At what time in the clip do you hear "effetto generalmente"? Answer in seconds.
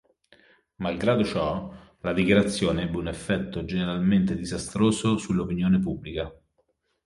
3.07-4.35